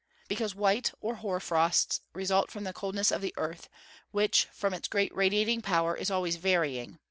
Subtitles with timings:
[0.27, 3.69] _Because white, or hoar frosts, result from the coldness of the earth,
[4.09, 6.97] which, from its great radiating power, is always varying.